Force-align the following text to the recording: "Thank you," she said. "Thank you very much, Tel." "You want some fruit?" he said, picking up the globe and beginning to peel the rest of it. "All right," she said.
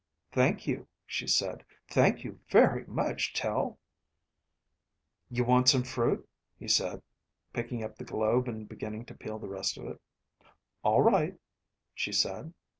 "Thank 0.31 0.65
you," 0.65 0.87
she 1.05 1.27
said. 1.27 1.63
"Thank 1.87 2.23
you 2.23 2.39
very 2.49 2.85
much, 2.87 3.33
Tel." 3.35 3.77
"You 5.29 5.43
want 5.43 5.69
some 5.69 5.83
fruit?" 5.83 6.27
he 6.57 6.67
said, 6.67 7.03
picking 7.53 7.83
up 7.83 7.97
the 7.97 8.03
globe 8.03 8.47
and 8.47 8.67
beginning 8.67 9.05
to 9.05 9.13
peel 9.13 9.37
the 9.37 9.47
rest 9.47 9.77
of 9.77 9.85
it. 9.85 10.01
"All 10.83 11.03
right," 11.03 11.35
she 11.93 12.11
said. 12.11 12.55